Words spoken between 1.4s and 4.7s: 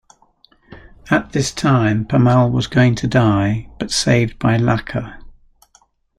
time Pemal was going to die but saved by